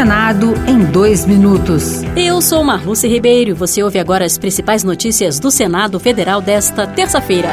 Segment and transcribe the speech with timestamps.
[0.00, 2.00] Senado em dois minutos.
[2.16, 7.50] Eu sou Marluce Ribeiro você ouve agora as principais notícias do Senado Federal desta terça-feira.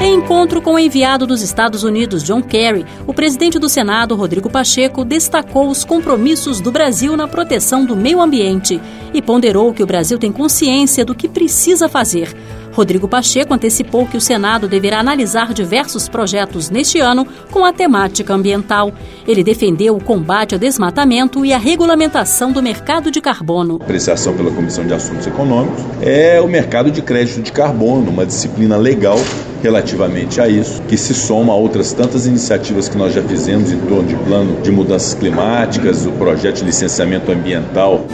[0.00, 4.50] Em encontro com o enviado dos Estados Unidos, John Kerry, o presidente do Senado, Rodrigo
[4.50, 8.80] Pacheco, destacou os compromissos do Brasil na proteção do meio ambiente
[9.12, 12.34] e ponderou que o Brasil tem consciência do que precisa fazer.
[12.74, 18.34] Rodrigo Pacheco antecipou que o Senado deverá analisar diversos projetos neste ano com a temática
[18.34, 18.92] ambiental.
[19.26, 23.76] Ele defendeu o combate ao desmatamento e a regulamentação do mercado de carbono.
[23.80, 28.76] Apreciação pela Comissão de Assuntos Econômicos é o mercado de crédito de carbono, uma disciplina
[28.76, 29.18] legal
[29.62, 33.78] relativamente a isso, que se soma a outras tantas iniciativas que nós já fizemos em
[33.78, 38.04] torno de plano de mudanças climáticas, o projeto de licenciamento ambiental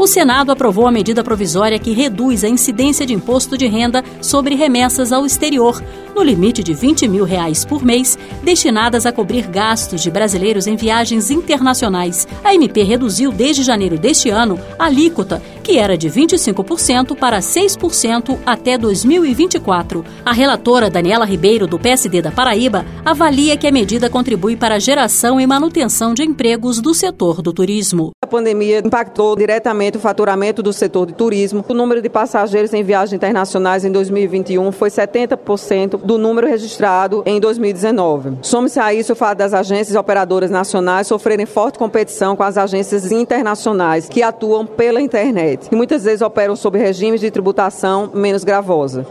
[0.00, 4.54] o Senado aprovou a medida provisória que reduz a incidência de imposto de renda sobre
[4.54, 5.82] remessas ao exterior,
[6.16, 10.74] no limite de 20 mil reais por mês, destinadas a cobrir gastos de brasileiros em
[10.74, 12.26] viagens internacionais.
[12.42, 18.38] A MP reduziu desde janeiro deste ano a alíquota, que era de 25% para 6%
[18.46, 20.02] até 2024.
[20.24, 24.78] A relatora Daniela Ribeiro, do PSD da Paraíba, avalia que a medida contribui para a
[24.78, 28.12] geração e manutenção de empregos do setor do turismo.
[28.30, 31.64] Pandemia impactou diretamente o faturamento do setor de turismo.
[31.68, 37.40] O número de passageiros em viagens internacionais em 2021 foi 70% do número registrado em
[37.40, 38.38] 2019.
[38.42, 43.10] Some-se a isso o fato das agências operadoras nacionais sofrerem forte competição com as agências
[43.10, 49.06] internacionais que atuam pela internet e muitas vezes operam sob regimes de tributação menos gravosa.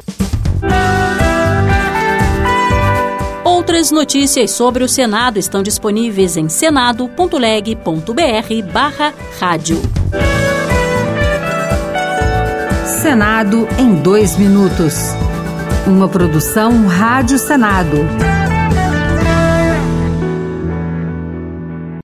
[3.69, 7.13] Outras notícias sobre o Senado estão disponíveis em senado.leg.br
[8.73, 9.79] barra rádio.
[12.83, 14.95] Senado em dois minutos.
[15.85, 17.97] Uma produção Rádio Senado.